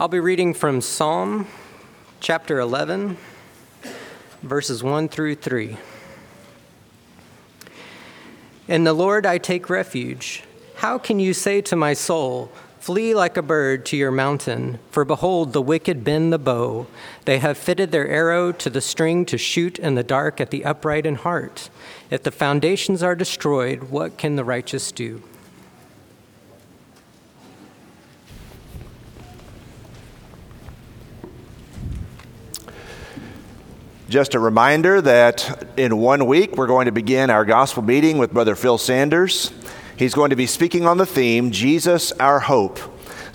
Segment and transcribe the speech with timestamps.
[0.00, 1.48] I'll be reading from Psalm
[2.20, 3.16] chapter 11,
[4.44, 5.76] verses 1 through 3.
[8.68, 10.44] In the Lord I take refuge.
[10.76, 14.78] How can you say to my soul, Flee like a bird to your mountain?
[14.92, 16.86] For behold, the wicked bend the bow.
[17.24, 20.64] They have fitted their arrow to the string to shoot in the dark at the
[20.64, 21.70] upright in heart.
[22.08, 25.24] If the foundations are destroyed, what can the righteous do?
[34.08, 38.32] Just a reminder that in one week we're going to begin our gospel meeting with
[38.32, 39.52] Brother Phil Sanders.
[39.98, 42.78] He's going to be speaking on the theme Jesus, our hope.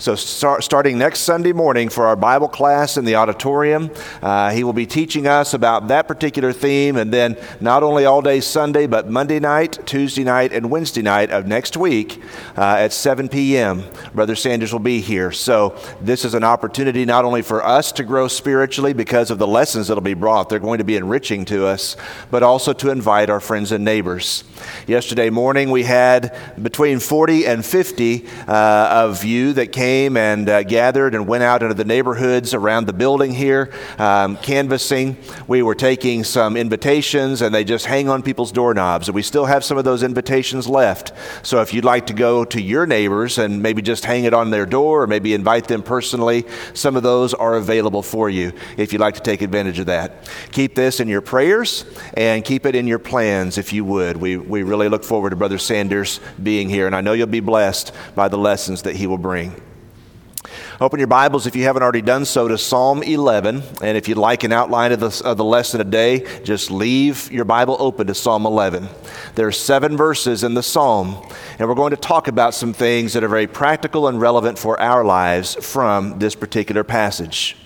[0.04, 3.90] So, start, starting next Sunday morning for our Bible class in the auditorium,
[4.20, 6.98] uh, he will be teaching us about that particular theme.
[6.98, 11.30] And then, not only all day Sunday, but Monday night, Tuesday night, and Wednesday night
[11.30, 12.22] of next week
[12.54, 13.82] uh, at 7 p.m.,
[14.14, 15.32] Brother Sanders will be here.
[15.32, 19.46] So, this is an opportunity not only for us to grow spiritually because of the
[19.46, 21.96] lessons that will be brought, they're going to be enriching to us,
[22.30, 24.44] but also to invite our friends and neighbors.
[24.86, 30.48] Yesterday morning, we had between 40 and 50 uh, of you that came came and
[30.48, 35.16] uh, gathered and went out into the neighborhoods around the building here, um, canvassing.
[35.46, 39.06] We were taking some invitations, and they just hang on people's doorknobs.
[39.06, 41.12] And we still have some of those invitations left.
[41.46, 44.50] So if you'd like to go to your neighbors and maybe just hang it on
[44.50, 48.92] their door or maybe invite them personally, some of those are available for you if
[48.92, 50.28] you'd like to take advantage of that.
[50.50, 51.84] Keep this in your prayers
[52.14, 54.16] and keep it in your plans if you would.
[54.16, 57.38] We, we really look forward to Brother Sanders being here, and I know you'll be
[57.38, 59.54] blessed by the lessons that he will bring.
[60.80, 63.62] Open your Bibles, if you haven't already done so, to Psalm 11.
[63.80, 67.44] And if you'd like an outline of the, of the lesson today, just leave your
[67.44, 68.88] Bible open to Psalm 11.
[69.36, 71.24] There are seven verses in the psalm,
[71.60, 74.80] and we're going to talk about some things that are very practical and relevant for
[74.80, 77.56] our lives from this particular passage.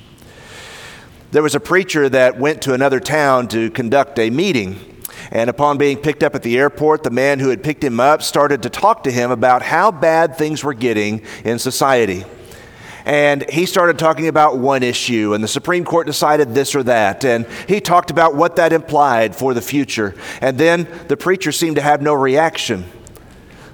[1.31, 4.97] There was a preacher that went to another town to conduct a meeting.
[5.31, 8.23] And upon being picked up at the airport, the man who had picked him up
[8.23, 12.27] started to talk to him about how bad things were getting in society.
[13.09, 17.25] And he started talking about one issue, and the Supreme Court decided this or that.
[17.25, 20.15] And he talked about what that implied for the future.
[20.43, 22.85] And then the preacher seemed to have no reaction.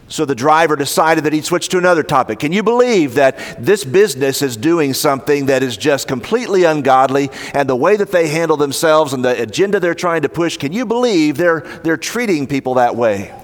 [0.07, 2.39] So the driver decided that he'd switch to another topic.
[2.39, 7.69] Can you believe that this business is doing something that is just completely ungodly and
[7.69, 10.87] the way that they handle themselves and the agenda they're trying to push, can you
[10.87, 13.35] believe they're, they're treating people that way?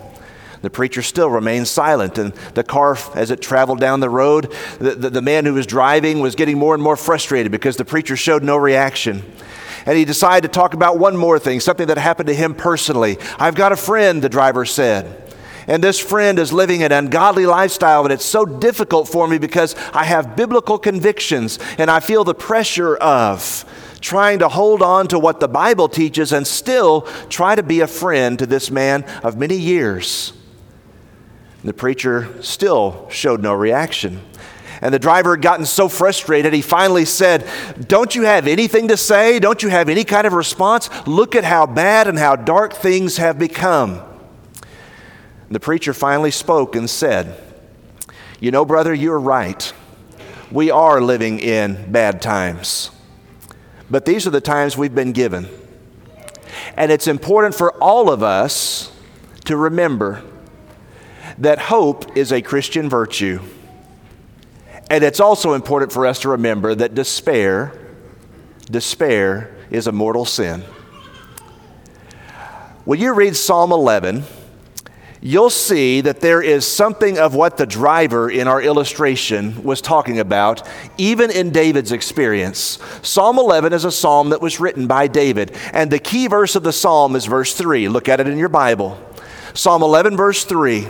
[0.62, 4.94] The preacher still remained silent, and the car, as it traveled down the road, the,
[4.94, 8.14] the, the, man who was driving was getting more and more frustrated because the preacher
[8.16, 9.22] showed no reaction.
[9.86, 13.16] And he decided to talk about one more thing, something that happened to him personally.
[13.38, 15.16] I've got a friend, the driver said.
[15.66, 19.74] And this friend is living an ungodly lifestyle, and it's so difficult for me because
[19.94, 23.64] I have biblical convictions and I feel the pressure of
[24.00, 27.86] trying to hold on to what the Bible teaches and still try to be a
[27.86, 30.32] friend to this man of many years.
[31.62, 34.20] The preacher still showed no reaction.
[34.82, 37.46] And the driver had gotten so frustrated, he finally said,
[37.86, 39.38] Don't you have anything to say?
[39.38, 40.88] Don't you have any kind of response?
[41.06, 44.00] Look at how bad and how dark things have become.
[45.50, 47.38] The preacher finally spoke and said,
[48.38, 49.70] You know, brother, you're right.
[50.50, 52.90] We are living in bad times.
[53.90, 55.48] But these are the times we've been given.
[56.76, 58.92] And it's important for all of us
[59.44, 60.22] to remember
[61.38, 63.40] that hope is a Christian virtue.
[64.90, 67.78] And it's also important for us to remember that despair,
[68.70, 70.64] despair is a mortal sin.
[72.84, 74.24] When you read Psalm 11,
[75.20, 80.18] you'll see that there is something of what the driver in our illustration was talking
[80.18, 80.66] about,
[80.98, 82.78] even in David's experience.
[83.02, 86.64] Psalm 11 is a psalm that was written by David, and the key verse of
[86.64, 87.88] the psalm is verse 3.
[87.88, 88.98] Look at it in your Bible.
[89.54, 90.88] Psalm 11, verse 3.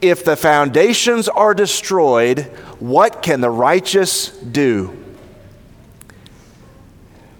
[0.00, 2.40] If the foundations are destroyed,
[2.78, 4.96] what can the righteous do?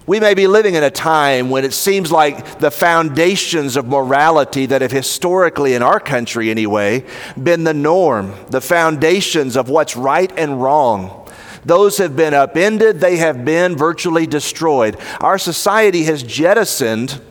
[0.05, 4.65] We may be living in a time when it seems like the foundations of morality
[4.65, 7.05] that have historically, in our country anyway,
[7.41, 11.29] been the norm, the foundations of what's right and wrong.
[11.63, 14.97] Those have been upended, they have been virtually destroyed.
[15.19, 17.21] Our society has jettisoned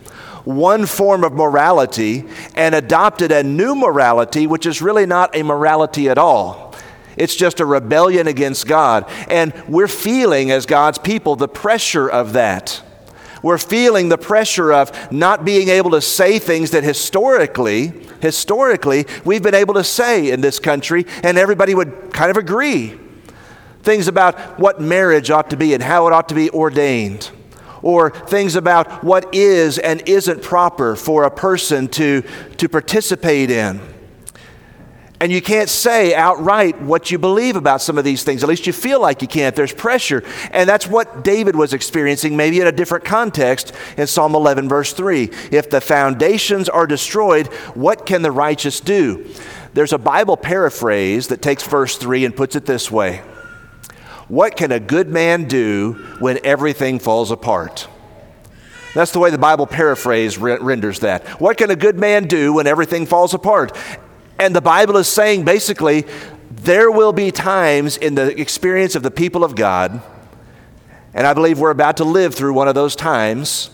[0.45, 6.09] one form of morality and adopted a new morality, which is really not a morality
[6.09, 6.75] at all.
[7.17, 9.05] It's just a rebellion against God.
[9.29, 12.83] And we're feeling, as God's people, the pressure of that.
[13.43, 19.43] We're feeling the pressure of not being able to say things that historically, historically, we've
[19.43, 22.99] been able to say in this country, and everybody would kind of agree.
[23.83, 27.31] things about what marriage ought to be and how it ought to be ordained,
[27.83, 32.23] or things about what is and isn't proper for a person to,
[32.57, 33.81] to participate in.
[35.23, 38.43] And you can't say outright what you believe about some of these things.
[38.43, 39.55] At least you feel like you can't.
[39.55, 40.25] There's pressure.
[40.51, 44.95] And that's what David was experiencing, maybe in a different context in Psalm 11, verse
[44.95, 45.25] 3.
[45.53, 49.29] If the foundations are destroyed, what can the righteous do?
[49.75, 53.23] There's a Bible paraphrase that takes verse 3 and puts it this way
[54.31, 57.89] What can a good man do when everything falls apart?
[58.95, 61.27] That's the way the Bible paraphrase renders that.
[61.41, 63.77] What can a good man do when everything falls apart?
[64.39, 66.07] And the Bible is saying basically,
[66.49, 70.01] there will be times in the experience of the people of God,
[71.13, 73.71] and I believe we're about to live through one of those times,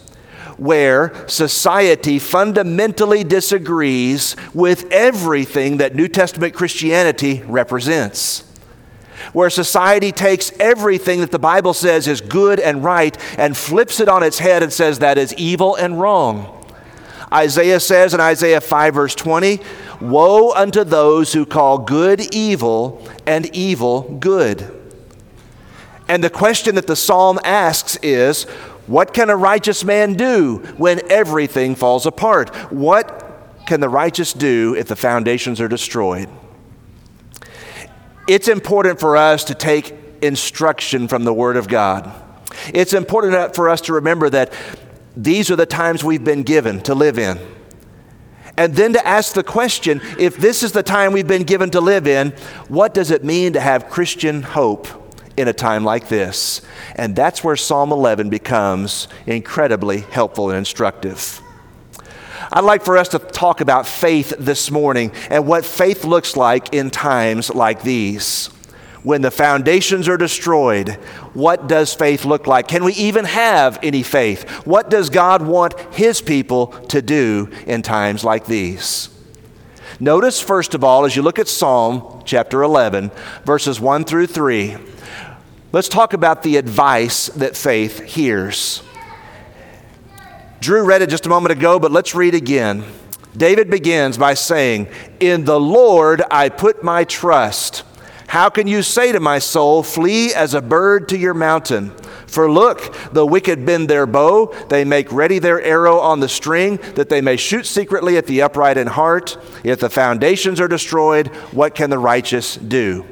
[0.56, 8.42] where society fundamentally disagrees with everything that New Testament Christianity represents.
[9.36, 14.08] Where society takes everything that the Bible says is good and right and flips it
[14.08, 16.64] on its head and says that is evil and wrong.
[17.30, 19.60] Isaiah says in Isaiah 5, verse 20,
[20.00, 24.74] Woe unto those who call good evil and evil good.
[26.08, 28.44] And the question that the psalm asks is
[28.86, 32.56] what can a righteous man do when everything falls apart?
[32.72, 36.30] What can the righteous do if the foundations are destroyed?
[38.26, 42.12] It's important for us to take instruction from the Word of God.
[42.74, 44.52] It's important for us to remember that
[45.16, 47.38] these are the times we've been given to live in.
[48.58, 51.80] And then to ask the question if this is the time we've been given to
[51.80, 52.30] live in,
[52.68, 54.88] what does it mean to have Christian hope
[55.36, 56.62] in a time like this?
[56.94, 61.42] And that's where Psalm 11 becomes incredibly helpful and instructive.
[62.52, 66.72] I'd like for us to talk about faith this morning and what faith looks like
[66.72, 68.50] in times like these
[69.06, 70.88] when the foundations are destroyed,
[71.32, 72.66] what does faith look like?
[72.66, 74.50] Can we even have any faith?
[74.66, 79.08] What does God want His people to do in times like these?
[80.00, 83.12] Notice, first of all, as you look at Psalm chapter 11,
[83.44, 84.76] verses 1 through 3,
[85.70, 88.82] let's talk about the advice that faith hears.
[90.66, 92.82] Drew read it just a moment ago, but let's read again.
[93.36, 94.88] David begins by saying,
[95.20, 97.84] In the Lord I put my trust.
[98.26, 101.90] How can you say to my soul, Flee as a bird to your mountain?
[102.26, 106.78] For look, the wicked bend their bow, they make ready their arrow on the string,
[106.96, 109.38] that they may shoot secretly at the upright in heart.
[109.62, 113.06] If the foundations are destroyed, what can the righteous do?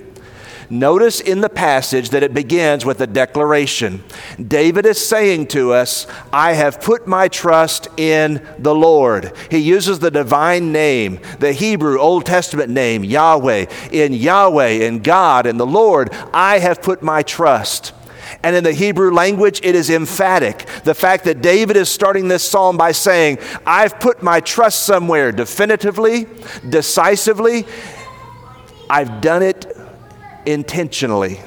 [0.71, 4.03] Notice in the passage that it begins with a declaration.
[4.45, 9.33] David is saying to us, I have put my trust in the Lord.
[9.51, 13.67] He uses the divine name, the Hebrew Old Testament name, Yahweh.
[13.93, 17.93] In Yahweh, in God, in the Lord, I have put my trust.
[18.43, 20.67] And in the Hebrew language, it is emphatic.
[20.85, 25.33] The fact that David is starting this psalm by saying, I've put my trust somewhere
[25.33, 26.27] definitively,
[26.69, 27.65] decisively.
[28.91, 29.74] I've done it
[30.47, 31.41] intentionally.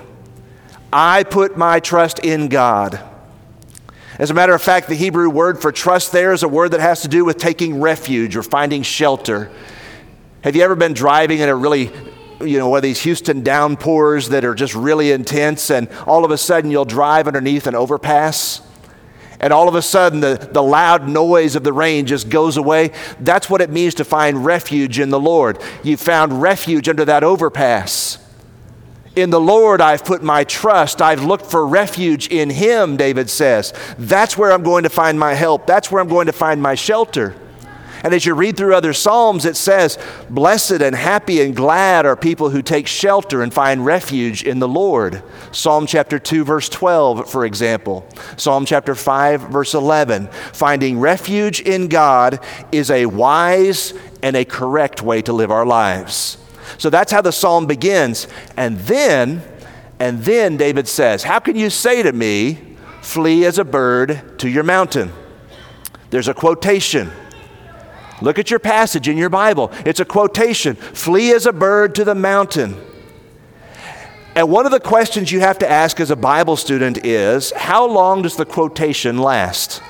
[0.92, 3.00] I put my trust in God.
[4.20, 6.80] As a matter of fact, the Hebrew word for trust there is a word that
[6.80, 9.52] has to do with taking refuge or finding shelter.
[10.42, 11.92] Have you ever been driving in a really,
[12.42, 16.32] you know, one of these Houston downpours that are just really intense, and all of
[16.32, 18.62] a sudden you'll drive underneath an overpass?
[19.40, 22.92] And all of a sudden, the, the loud noise of the rain just goes away.
[23.20, 25.62] That's what it means to find refuge in the Lord.
[25.84, 28.18] You found refuge under that overpass.
[29.18, 31.02] In the Lord I've put my trust.
[31.02, 33.74] I've looked for refuge in Him, David says.
[33.98, 35.66] That's where I'm going to find my help.
[35.66, 37.36] That's where I'm going to find my shelter.
[38.04, 39.98] And as you read through other Psalms, it says,
[40.30, 44.68] Blessed and happy and glad are people who take shelter and find refuge in the
[44.68, 45.24] Lord.
[45.52, 48.08] Psalm chapter 2, verse 12, for example.
[48.38, 50.28] Psalm chapter 5, verse 11.
[50.28, 52.40] Finding refuge in God
[52.72, 56.38] is a wise and a correct way to live our lives.
[56.78, 58.28] So that's how the psalm begins.
[58.56, 59.44] And then,
[60.00, 62.60] and then David says, How can you say to me,
[63.02, 65.12] flee as a bird to your mountain?
[66.10, 67.12] There's a quotation.
[68.22, 69.72] Look at your passage in your Bible.
[69.86, 72.76] It's a quotation Flee as a bird to the mountain.
[74.36, 77.88] And one of the questions you have to ask as a Bible student is how
[77.88, 79.82] long does the quotation last?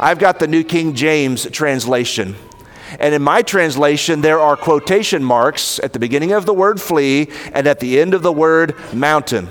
[0.00, 2.36] I've got the New King James translation.
[2.98, 7.30] And in my translation, there are quotation marks at the beginning of the word flee
[7.52, 9.48] and at the end of the word mountain.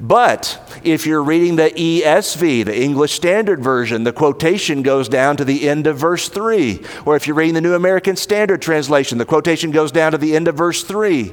[0.00, 5.44] But if you're reading the ESV, the English Standard Version, the quotation goes down to
[5.44, 6.82] the end of verse 3.
[7.06, 10.34] Or if you're reading the New American Standard Translation, the quotation goes down to the
[10.34, 11.32] end of verse 3.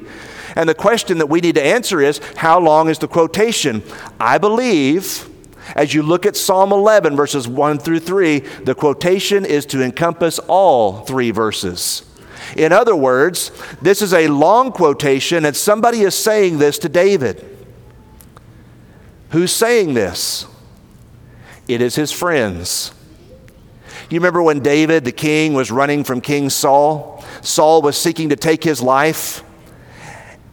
[0.54, 3.82] And the question that we need to answer is how long is the quotation?
[4.20, 5.28] I believe,
[5.76, 10.38] as you look at Psalm 11, verses 1 through 3, the quotation is to encompass
[10.40, 12.04] all three verses.
[12.56, 17.46] In other words, this is a long quotation, and somebody is saying this to David.
[19.30, 20.46] Who's saying this?
[21.68, 22.92] It is his friends.
[24.10, 27.24] You remember when David, the king, was running from King Saul?
[27.42, 29.44] Saul was seeking to take his life.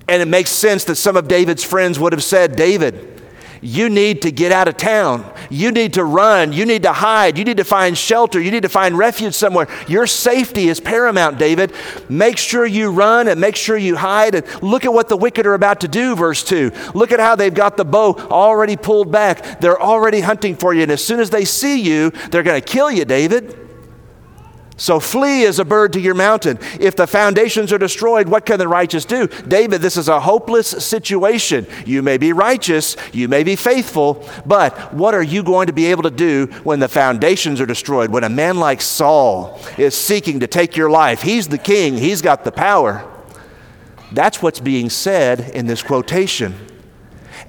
[0.07, 3.21] And it makes sense that some of David's friends would have said, David,
[3.61, 5.31] you need to get out of town.
[5.49, 6.53] You need to run.
[6.53, 7.37] You need to hide.
[7.37, 8.39] You need to find shelter.
[8.39, 9.67] You need to find refuge somewhere.
[9.87, 11.73] Your safety is paramount, David.
[12.09, 14.35] Make sure you run and make sure you hide.
[14.35, 16.71] And look at what the wicked are about to do, verse 2.
[16.93, 19.59] Look at how they've got the bow already pulled back.
[19.59, 20.83] They're already hunting for you.
[20.83, 23.66] And as soon as they see you, they're going to kill you, David.
[24.79, 26.59] So flee as a bird to your mountain.
[26.79, 29.27] If the foundations are destroyed, what can the righteous do?
[29.27, 31.65] David, this is a hopeless situation.
[31.83, 35.87] You may be righteous, you may be faithful, but what are you going to be
[35.87, 38.11] able to do when the foundations are destroyed?
[38.11, 42.21] When a man like Saul is seeking to take your life, he's the king, he's
[42.21, 43.03] got the power.
[44.11, 46.53] That's what's being said in this quotation.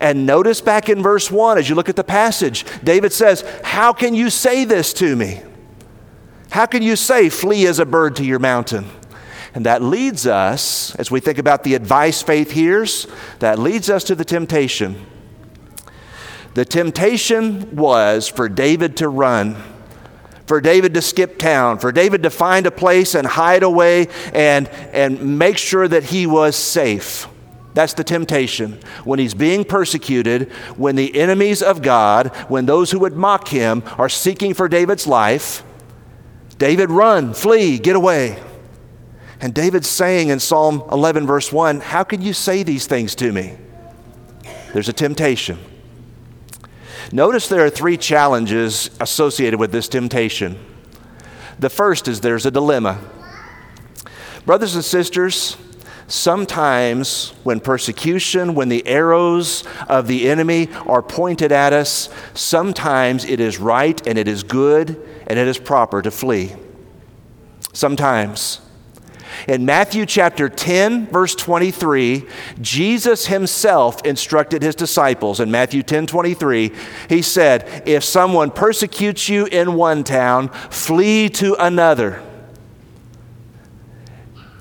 [0.01, 3.93] And notice back in verse 1, as you look at the passage, David says, How
[3.93, 5.43] can you say this to me?
[6.51, 8.87] How can you say, flee as a bird to your mountain?
[9.55, 13.07] And that leads us, as we think about the advice faith hears,
[13.41, 15.07] that leads us to the temptation.
[16.55, 19.57] The temptation was for David to run,
[20.47, 24.69] for David to skip town, for David to find a place and hide away and,
[24.93, 27.29] and make sure that he was safe.
[27.75, 28.81] That's the temptation.
[29.05, 33.83] When he's being persecuted, when the enemies of God, when those who would mock him
[33.99, 35.63] are seeking for David's life,
[36.59, 38.43] David, run, flee, get away.
[39.41, 43.33] And David's saying in Psalm 11, verse 1, How can you say these things to
[43.33, 43.57] me?
[44.73, 45.59] There's a temptation.
[47.13, 50.59] Notice there are three challenges associated with this temptation.
[51.59, 52.99] The first is there's a dilemma.
[54.45, 55.57] Brothers and sisters,
[56.09, 63.41] sometimes when persecution, when the arrows of the enemy are pointed at us, sometimes it
[63.41, 66.55] is right and it is good and it is proper to flee.
[67.73, 68.61] Sometimes.
[69.47, 72.25] In Matthew chapter 10, verse 23,
[72.61, 75.39] Jesus himself instructed his disciples.
[75.39, 76.73] In Matthew 10 23,
[77.09, 82.21] he said, If someone persecutes you in one town, flee to another.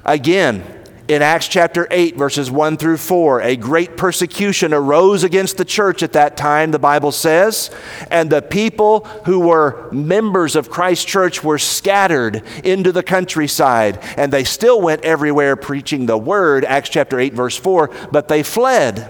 [0.05, 0.63] Again,
[1.07, 6.03] in Acts chapter 8, verses 1 through 4, a great persecution arose against the church
[6.03, 7.71] at that time, the Bible says,
[8.11, 14.33] and the people who were members of Christ's church were scattered into the countryside, and
[14.33, 19.09] they still went everywhere preaching the word, Acts chapter 8, verse 4, but they fled.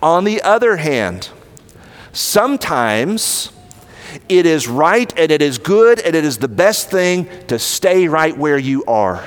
[0.00, 1.28] On the other hand,
[2.12, 3.50] sometimes
[4.28, 8.06] it is right and it is good and it is the best thing to stay
[8.06, 9.24] right where you are.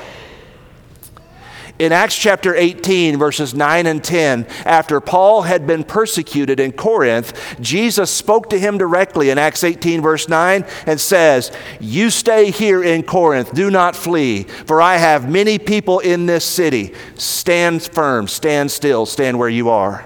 [1.79, 7.55] In Acts chapter 18, verses 9 and 10, after Paul had been persecuted in Corinth,
[7.61, 12.83] Jesus spoke to him directly in Acts 18, verse 9, and says, You stay here
[12.83, 16.93] in Corinth, do not flee, for I have many people in this city.
[17.15, 20.05] Stand firm, stand still, stand where you are.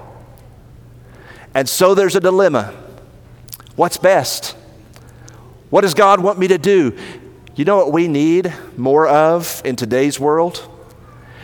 [1.55, 2.71] And so there's a dilemma.
[3.75, 4.55] What's best?
[5.71, 6.95] What does God want me to do?
[7.55, 10.69] You know what we need more of in today's world?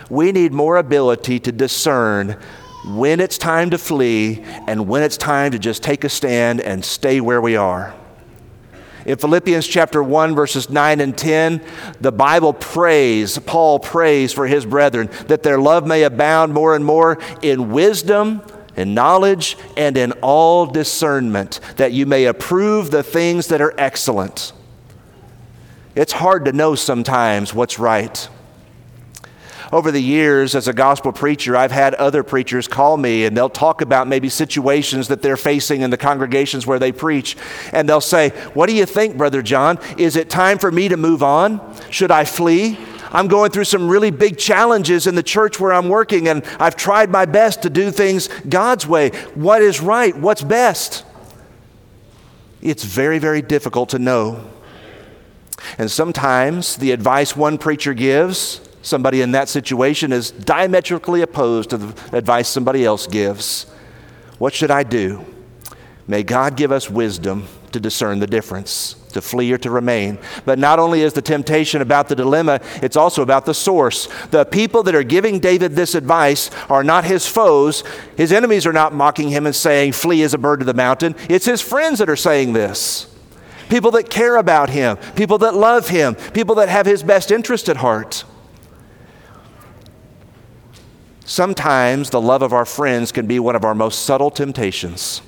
[0.09, 2.37] We need more ability to discern
[2.85, 6.83] when it's time to flee and when it's time to just take a stand and
[6.83, 7.93] stay where we are.
[9.05, 11.61] In Philippians chapter 1, verses 9 and 10,
[12.01, 16.83] the Bible prays, Paul prays for his brethren that their love may abound more and
[16.83, 18.41] more in wisdom,
[18.75, 24.53] in knowledge, and in all discernment, that you may approve the things that are excellent.
[25.95, 28.29] It's hard to know sometimes what's right.
[29.71, 33.49] Over the years, as a gospel preacher, I've had other preachers call me and they'll
[33.49, 37.37] talk about maybe situations that they're facing in the congregations where they preach.
[37.71, 39.77] And they'll say, What do you think, Brother John?
[39.97, 41.61] Is it time for me to move on?
[41.91, 42.79] Should I flee?
[43.11, 46.75] I'm going through some really big challenges in the church where I'm working, and I've
[46.75, 49.09] tried my best to do things God's way.
[49.33, 50.15] What is right?
[50.15, 51.05] What's best?
[52.61, 54.47] It's very, very difficult to know.
[55.77, 61.77] And sometimes the advice one preacher gives somebody in that situation is diametrically opposed to
[61.77, 63.65] the advice somebody else gives.
[64.39, 65.25] What should I do?
[66.07, 70.17] May God give us wisdom to discern the difference, to flee or to remain.
[70.43, 74.07] But not only is the temptation about the dilemma, it's also about the source.
[74.31, 77.83] The people that are giving David this advice are not his foes.
[78.17, 81.15] His enemies are not mocking him and saying, Flee as a bird to the mountain.
[81.29, 83.05] It's his friends that are saying this.
[83.69, 87.69] People that care about him, people that love him, people that have his best interest
[87.69, 88.23] at heart.
[91.29, 95.21] Sometimes the love of our friends can be one of our most subtle temptations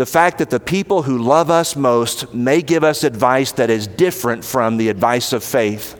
[0.00, 3.86] the fact that the people who love us most may give us advice that is
[3.86, 5.94] different from the advice of faith.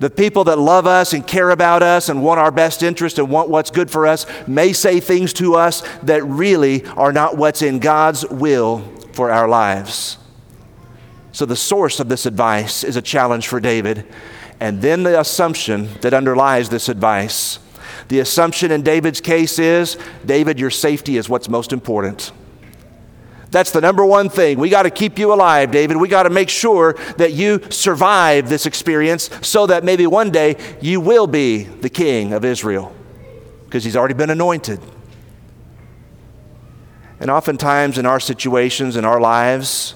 [0.00, 3.30] The people that love us and care about us and want our best interest and
[3.30, 7.62] want what's good for us may say things to us that really are not what's
[7.62, 8.80] in God's will
[9.14, 10.18] for our lives.
[11.32, 14.06] So, the source of this advice is a challenge for David.
[14.60, 17.58] And then the assumption that underlies this advice.
[18.08, 22.32] The assumption in David's case is David, your safety is what's most important.
[23.50, 24.58] That's the number one thing.
[24.58, 25.96] We got to keep you alive, David.
[25.96, 30.56] We got to make sure that you survive this experience so that maybe one day
[30.80, 32.94] you will be the king of Israel
[33.64, 34.80] because he's already been anointed.
[37.20, 39.94] And oftentimes in our situations, in our lives,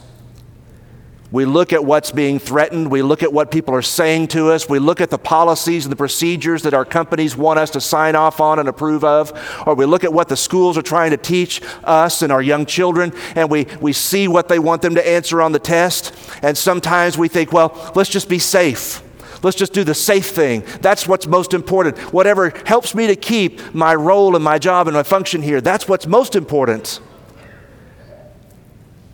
[1.32, 2.90] we look at what's being threatened.
[2.90, 4.68] We look at what people are saying to us.
[4.68, 8.14] We look at the policies and the procedures that our companies want us to sign
[8.14, 9.32] off on and approve of.
[9.66, 12.66] Or we look at what the schools are trying to teach us and our young
[12.66, 16.14] children, and we, we see what they want them to answer on the test.
[16.42, 19.02] And sometimes we think, well, let's just be safe.
[19.42, 20.64] Let's just do the safe thing.
[20.82, 21.98] That's what's most important.
[22.12, 25.88] Whatever helps me to keep my role and my job and my function here, that's
[25.88, 27.00] what's most important.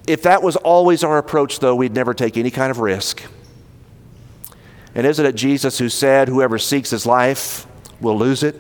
[0.09, 3.23] If that was always our approach, though, we'd never take any kind of risk.
[4.95, 7.67] And isn't it Jesus who said, Whoever seeks his life
[8.01, 8.57] will lose it?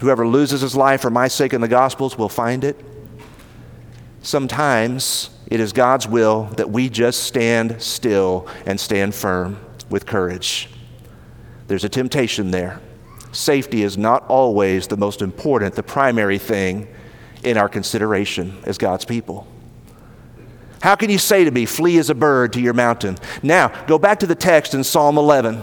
[0.00, 2.76] Whoever loses his life for my sake in the Gospels will find it?
[4.20, 10.68] Sometimes it is God's will that we just stand still and stand firm with courage.
[11.66, 12.78] There's a temptation there.
[13.32, 16.88] Safety is not always the most important, the primary thing
[17.42, 19.46] in our consideration as God's people.
[20.82, 23.16] How can you say to me, Flee as a bird to your mountain?
[23.40, 25.62] Now, go back to the text in Psalm 11.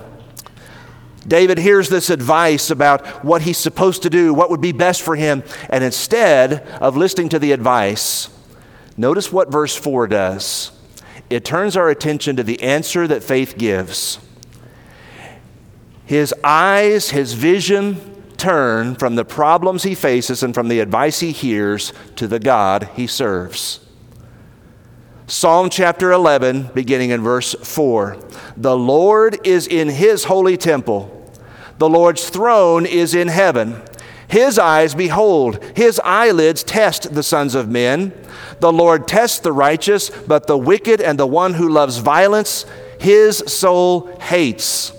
[1.27, 5.17] David hears this advice about what he's supposed to do, what would be best for
[5.17, 8.29] him, and instead of listening to the advice,
[8.95, 10.71] notice what verse 4 does.
[11.29, 14.19] It turns our attention to the answer that faith gives.
[16.05, 21.33] His eyes, his vision turn from the problems he faces and from the advice he
[21.33, 23.81] hears to the God he serves.
[25.29, 28.17] Psalm chapter 11, beginning in verse 4.
[28.57, 31.31] The Lord is in his holy temple,
[31.77, 33.79] the Lord's throne is in heaven.
[34.27, 38.11] His eyes behold, his eyelids test the sons of men.
[38.59, 42.65] The Lord tests the righteous, but the wicked and the one who loves violence,
[42.99, 44.98] his soul hates.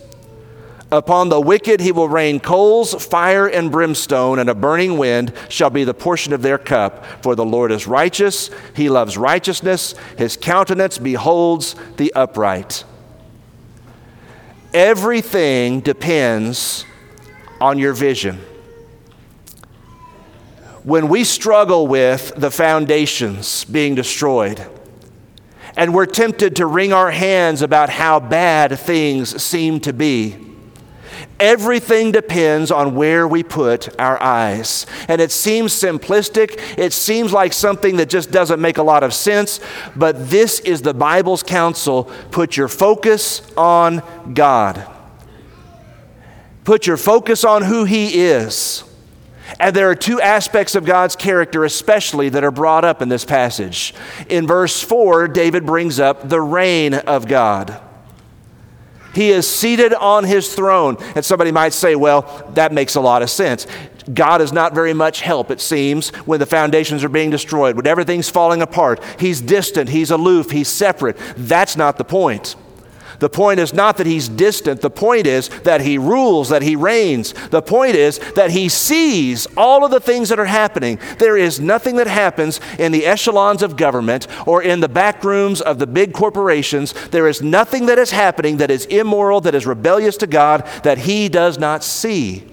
[0.93, 5.71] Upon the wicked he will rain coals, fire, and brimstone, and a burning wind shall
[5.71, 7.07] be the portion of their cup.
[7.23, 12.85] For the Lord is righteous, he loves righteousness, his countenance beholds the upright.
[14.75, 16.85] Everything depends
[17.61, 18.41] on your vision.
[20.83, 24.67] When we struggle with the foundations being destroyed,
[25.77, 30.50] and we're tempted to wring our hands about how bad things seem to be,
[31.39, 34.87] Everything depends on where we put our eyes.
[35.09, 36.61] And it seems simplistic.
[36.79, 39.61] It seems like something that just doesn't make a lot of sense.
[39.97, 42.05] But this is the Bible's counsel.
[42.31, 44.03] Put your focus on
[44.35, 44.87] God.
[46.65, 48.85] Put your focus on who He is.
[49.59, 53.25] And there are two aspects of God's character, especially, that are brought up in this
[53.25, 53.95] passage.
[54.29, 57.81] In verse 4, David brings up the reign of God.
[59.15, 60.97] He is seated on his throne.
[61.15, 63.67] And somebody might say, well, that makes a lot of sense.
[64.13, 67.87] God is not very much help, it seems, when the foundations are being destroyed, when
[67.87, 69.03] everything's falling apart.
[69.19, 71.17] He's distant, he's aloof, he's separate.
[71.37, 72.57] That's not the point.
[73.21, 74.81] The point is not that he's distant.
[74.81, 77.35] The point is that he rules, that he reigns.
[77.51, 80.99] The point is that he sees all of the things that are happening.
[81.19, 85.61] There is nothing that happens in the echelons of government or in the back rooms
[85.61, 86.95] of the big corporations.
[87.09, 90.99] There is nothing that is happening that is immoral, that is rebellious to God, that
[90.99, 92.47] he does not see.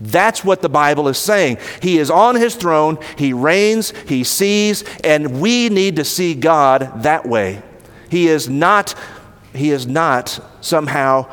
[0.00, 1.58] That's what the Bible is saying.
[1.82, 7.02] He is on his throne, he reigns, he sees, and we need to see God
[7.02, 7.62] that way.
[8.08, 8.94] He is not
[9.54, 11.26] he is not somehow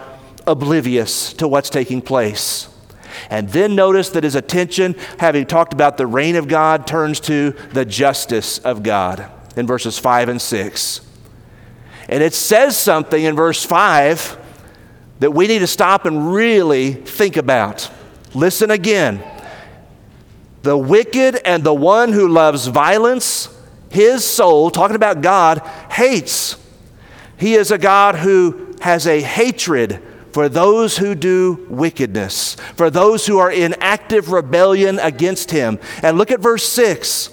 [0.45, 2.69] oblivious to what's taking place.
[3.29, 7.51] And then notice that his attention, having talked about the reign of God, turns to
[7.73, 9.31] the justice of God.
[9.57, 11.01] in verses 5 and 6.
[12.07, 14.37] And it says something in verse 5
[15.19, 17.89] that we need to stop and really think about.
[18.33, 19.23] Listen again.
[20.61, 23.49] The wicked and the one who loves violence,
[23.89, 25.59] his soul, talking about God,
[25.91, 26.55] hates.
[27.37, 33.25] He is a God who has a hatred for those who do wickedness, for those
[33.25, 35.79] who are in active rebellion against him.
[36.03, 37.31] And look at verse 6.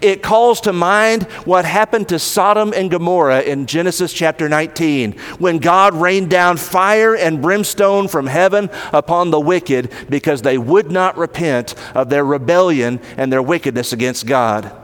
[0.00, 5.58] It calls to mind what happened to Sodom and Gomorrah in Genesis chapter 19, when
[5.58, 11.16] God rained down fire and brimstone from heaven upon the wicked because they would not
[11.16, 14.79] repent of their rebellion and their wickedness against God.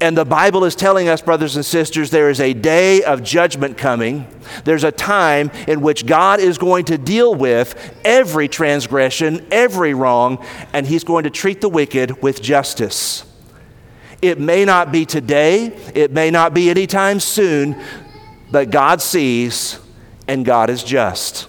[0.00, 3.78] And the Bible is telling us, brothers and sisters, there is a day of judgment
[3.78, 4.26] coming.
[4.64, 10.44] There's a time in which God is going to deal with every transgression, every wrong,
[10.72, 13.24] and He's going to treat the wicked with justice.
[14.20, 17.80] It may not be today, it may not be anytime soon,
[18.50, 19.78] but God sees
[20.26, 21.46] and God is just.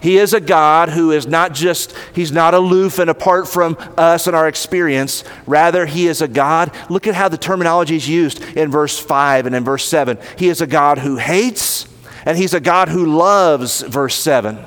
[0.00, 4.26] He is a God who is not just, He's not aloof and apart from us
[4.26, 5.24] and our experience.
[5.46, 6.72] Rather, He is a God.
[6.88, 10.18] Look at how the terminology is used in verse 5 and in verse 7.
[10.36, 11.86] He is a God who hates,
[12.24, 14.58] and He's a God who loves, verse 7.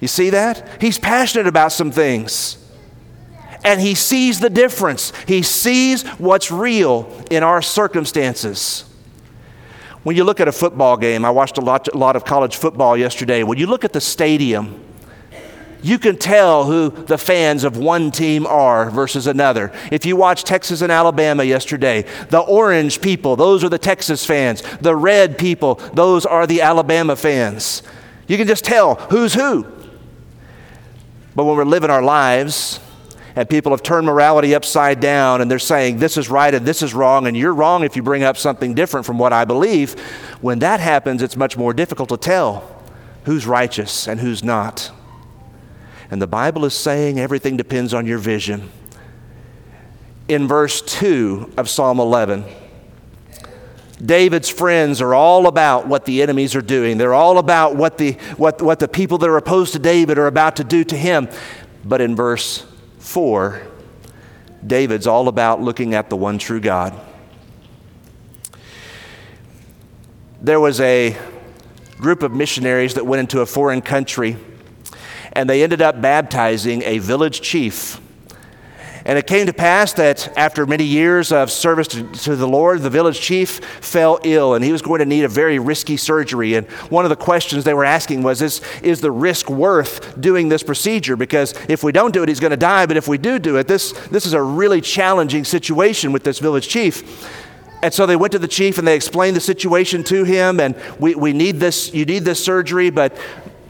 [0.00, 0.80] You see that?
[0.80, 2.56] He's passionate about some things.
[3.64, 5.12] And he sees the difference.
[5.26, 8.84] He sees what's real in our circumstances.
[10.04, 12.56] When you look at a football game, I watched a lot, a lot of college
[12.56, 13.42] football yesterday.
[13.42, 14.84] When you look at the stadium,
[15.82, 19.72] you can tell who the fans of one team are versus another.
[19.92, 24.62] If you watch Texas and Alabama yesterday, the orange people, those are the Texas fans.
[24.80, 27.82] The red people, those are the Alabama fans.
[28.26, 29.66] You can just tell who's who.
[31.34, 32.80] But when we're living our lives,
[33.38, 36.82] and people have turned morality upside down and they're saying this is right and this
[36.82, 39.92] is wrong and you're wrong if you bring up something different from what I believe,
[40.40, 42.82] when that happens, it's much more difficult to tell
[43.26, 44.90] who's righteous and who's not.
[46.10, 48.72] And the Bible is saying everything depends on your vision.
[50.26, 52.44] In verse 2 of Psalm 11,
[54.04, 56.98] David's friends are all about what the enemies are doing.
[56.98, 60.26] They're all about what the, what, what the people that are opposed to David are
[60.26, 61.28] about to do to him.
[61.84, 62.66] But in verse
[63.08, 63.62] 4,
[64.66, 66.92] David's all about looking at the one true God.
[70.42, 71.16] There was a
[71.96, 74.36] group of missionaries that went into a foreign country,
[75.32, 77.98] and they ended up baptizing a village chief
[79.08, 82.82] and it came to pass that after many years of service to, to, the Lord,
[82.82, 86.56] the village chief fell ill and he was going to need a very risky surgery.
[86.56, 90.50] And one of the questions they were asking was Is, is the risk worth doing
[90.50, 91.16] this procedure?
[91.16, 92.84] Because if we don't do it, he's going to die.
[92.84, 96.38] But if we do do it, this, this is a really challenging situation with this
[96.38, 97.26] village chief.
[97.82, 100.60] And so they went to the chief and they explained the situation to him.
[100.60, 103.16] And we, we need this, you need this surgery, but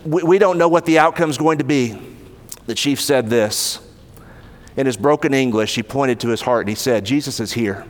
[0.04, 1.96] we, we don't know what the outcome is going to be.
[2.66, 3.87] The chief said this
[4.78, 7.84] in his broken English, he pointed to his heart and he said, Jesus is here.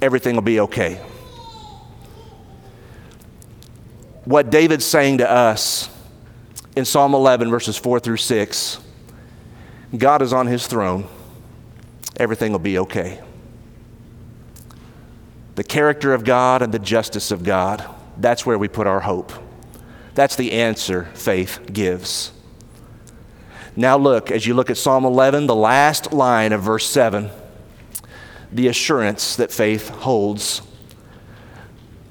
[0.00, 0.94] Everything will be okay.
[4.24, 5.90] What David's saying to us
[6.76, 8.78] in Psalm 11, verses 4 through 6
[9.96, 11.08] God is on his throne.
[12.18, 13.20] Everything will be okay.
[15.56, 17.84] The character of God and the justice of God,
[18.16, 19.32] that's where we put our hope.
[20.14, 22.32] That's the answer faith gives.
[23.78, 27.30] Now, look, as you look at Psalm 11, the last line of verse 7,
[28.50, 30.62] the assurance that faith holds.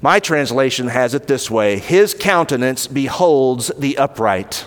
[0.00, 4.66] My translation has it this way His countenance beholds the upright.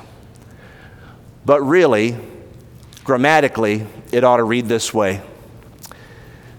[1.43, 2.17] But really,
[3.03, 5.23] grammatically, it ought to read this way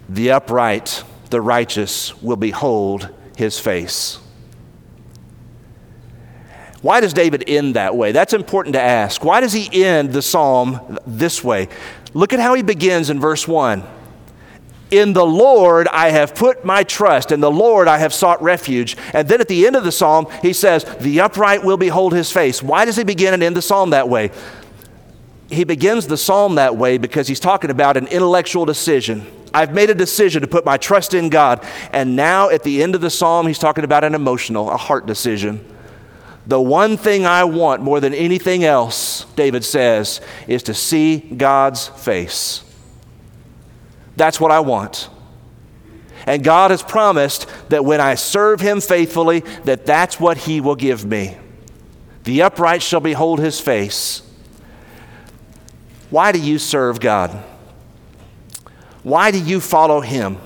[0.09, 4.19] The upright, the righteous, will behold his face.
[6.83, 8.11] Why does David end that way?
[8.11, 9.25] That's important to ask.
[9.25, 11.69] Why does he end the psalm this way?
[12.13, 13.85] Look at how he begins in verse 1.
[14.91, 18.97] In the Lord I have put my trust, in the Lord I have sought refuge.
[19.15, 22.31] And then at the end of the psalm, he says, The upright will behold his
[22.31, 22.63] face.
[22.63, 24.33] Why does he begin and end the psalm that way?
[25.49, 29.25] He begins the psalm that way because he's talking about an intellectual decision.
[29.55, 31.65] I've made a decision to put my trust in God.
[31.93, 35.07] And now at the end of the psalm, he's talking about an emotional, a heart
[35.07, 35.65] decision.
[36.47, 41.89] The one thing I want more than anything else, David says, is to see God's
[41.89, 42.65] face.
[44.17, 45.09] That's what I want.
[46.27, 50.77] And God has promised that when I serve him faithfully, that that's what he will
[50.77, 51.37] give me.
[52.25, 54.23] The upright shall behold his face.
[56.11, 57.31] Why do you serve God?
[59.03, 60.39] Why do you follow him?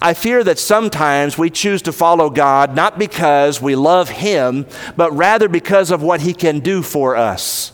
[0.00, 5.10] I fear that sometimes we choose to follow God not because we love him, but
[5.12, 7.72] rather because of what he can do for us.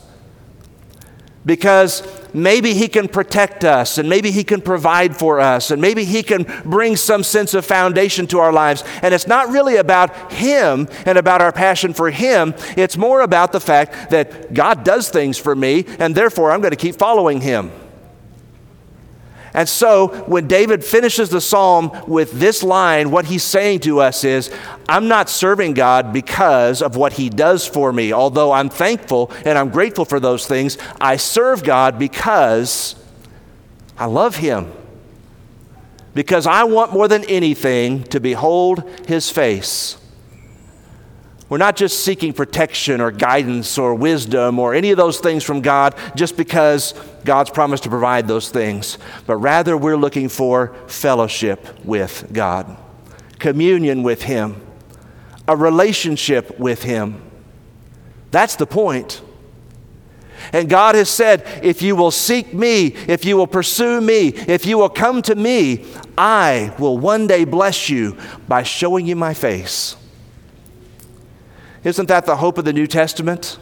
[1.45, 2.01] Because
[2.33, 6.23] maybe he can protect us, and maybe he can provide for us, and maybe he
[6.23, 8.85] can bring some sense of foundation to our lives.
[9.01, 13.51] And it's not really about him and about our passion for him, it's more about
[13.51, 17.41] the fact that God does things for me, and therefore I'm going to keep following
[17.41, 17.71] him.
[19.53, 24.23] And so when David finishes the psalm with this line, what he's saying to us
[24.23, 24.49] is,
[24.89, 28.11] I'm not serving God because of what he does for me.
[28.11, 32.95] Although I'm thankful and I'm grateful for those things, I serve God because
[33.95, 34.71] I love him.
[36.15, 39.97] Because I want more than anything to behold his face.
[41.53, 45.61] We're not just seeking protection or guidance or wisdom or any of those things from
[45.61, 51.85] God just because God's promised to provide those things, but rather we're looking for fellowship
[51.85, 52.75] with God,
[53.37, 54.59] communion with Him,
[55.47, 57.21] a relationship with Him.
[58.31, 59.21] That's the point.
[60.53, 64.65] And God has said, if you will seek me, if you will pursue me, if
[64.65, 65.85] you will come to me,
[66.17, 69.97] I will one day bless you by showing you my face.
[71.83, 73.57] Isn't that the hope of the New Testament?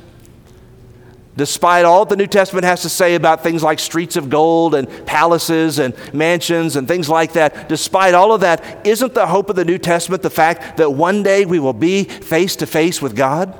[1.38, 4.88] Despite all the New Testament has to say about things like streets of gold and
[5.06, 9.56] palaces and mansions and things like that, despite all of that, isn't the hope of
[9.56, 13.16] the New Testament the fact that one day we will be face to face with
[13.16, 13.58] God?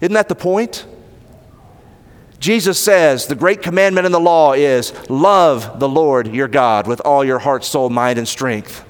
[0.00, 0.86] Isn't that the point?
[2.38, 7.00] Jesus says the great commandment in the law is love the Lord your God with
[7.00, 8.84] all your heart, soul, mind, and strength.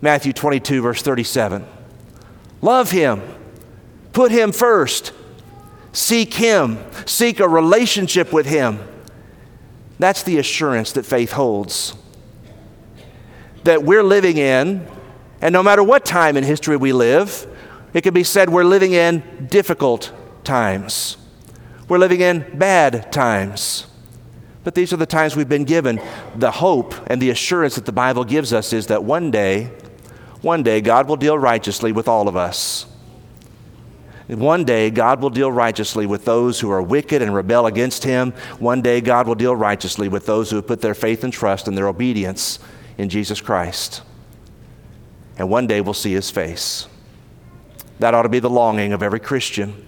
[0.00, 1.66] Matthew 22, verse 37.
[2.62, 3.20] Love him.
[4.16, 5.12] Put Him first.
[5.92, 6.78] Seek Him.
[7.04, 8.78] Seek a relationship with Him.
[9.98, 11.94] That's the assurance that faith holds.
[13.64, 14.88] That we're living in,
[15.42, 17.46] and no matter what time in history we live,
[17.92, 20.10] it can be said we're living in difficult
[20.44, 21.18] times.
[21.86, 23.86] We're living in bad times.
[24.64, 26.00] But these are the times we've been given.
[26.34, 29.64] The hope and the assurance that the Bible gives us is that one day,
[30.40, 32.86] one day, God will deal righteously with all of us.
[34.28, 38.32] One day, God will deal righteously with those who are wicked and rebel against Him.
[38.58, 41.68] One day, God will deal righteously with those who have put their faith and trust
[41.68, 42.58] and their obedience
[42.98, 44.02] in Jesus Christ.
[45.38, 46.88] And one day, we'll see His face.
[48.00, 49.84] That ought to be the longing of every Christian.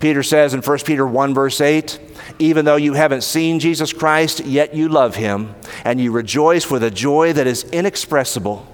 [0.00, 2.00] Peter says in 1 Peter 1, verse 8,
[2.40, 6.82] even though you haven't seen Jesus Christ, yet you love him, and you rejoice with
[6.82, 8.66] a joy that is inexpressible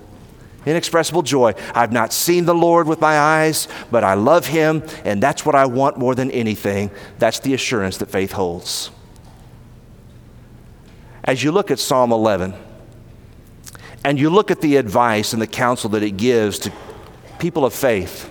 [0.67, 1.55] Inexpressible joy.
[1.75, 5.55] I've not seen the Lord with my eyes, but I love him, and that's what
[5.55, 6.91] I want more than anything.
[7.19, 8.91] That's the assurance that faith holds.
[11.25, 12.55] As you look at Psalm 11,
[14.05, 16.73] and you look at the advice and the counsel that it gives to
[17.39, 18.31] people of faith,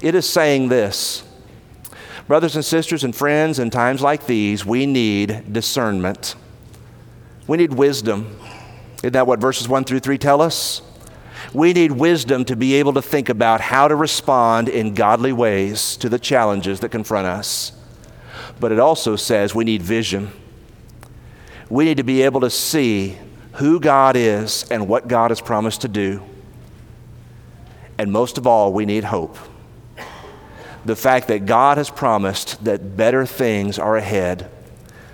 [0.00, 1.24] it is saying this
[2.26, 6.36] Brothers and sisters and friends, in times like these, we need discernment.
[7.46, 8.38] We need wisdom.
[8.98, 10.80] Isn't that what verses 1 through 3 tell us?
[11.54, 15.96] We need wisdom to be able to think about how to respond in godly ways
[15.98, 17.70] to the challenges that confront us.
[18.58, 20.32] But it also says we need vision.
[21.70, 23.16] We need to be able to see
[23.52, 26.24] who God is and what God has promised to do.
[27.98, 29.38] And most of all, we need hope.
[30.84, 34.50] The fact that God has promised that better things are ahead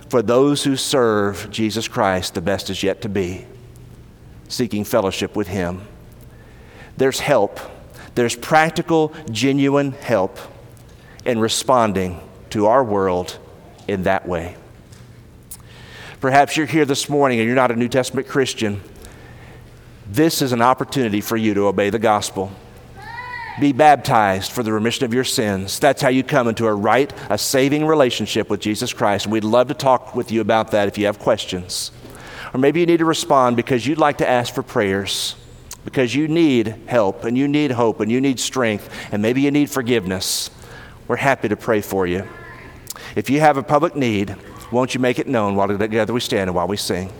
[0.09, 3.45] for those who serve Jesus Christ, the best is yet to be,
[4.49, 5.87] seeking fellowship with Him
[6.97, 7.59] there's help.
[8.15, 10.37] There's practical, genuine help
[11.25, 13.37] in responding to our world
[13.87, 14.55] in that way.
[16.19, 18.81] Perhaps you're here this morning and you're not a New Testament Christian.
[20.07, 22.51] This is an opportunity for you to obey the gospel.
[23.59, 25.79] Be baptized for the remission of your sins.
[25.79, 29.25] That's how you come into a right, a saving relationship with Jesus Christ.
[29.25, 31.91] And we'd love to talk with you about that if you have questions.
[32.53, 35.35] Or maybe you need to respond because you'd like to ask for prayers
[35.83, 39.51] because you need help and you need hope and you need strength and maybe you
[39.51, 40.49] need forgiveness,
[41.07, 42.27] we're happy to pray for you.
[43.15, 44.35] If you have a public need,
[44.71, 47.11] won't you make it known while together we stand and while we sing?